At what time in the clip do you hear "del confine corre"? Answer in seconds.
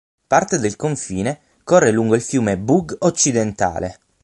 0.57-1.91